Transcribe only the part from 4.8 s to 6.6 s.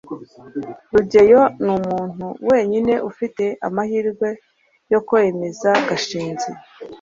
yo kwemeza gashinzi